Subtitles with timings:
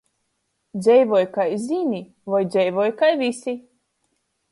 [0.77, 1.99] Dzeivoj, kai zyni,
[2.35, 3.55] voi dzeivoj kai vysi.